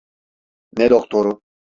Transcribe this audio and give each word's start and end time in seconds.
Ne 0.77 0.89
doktoru? 0.89 1.39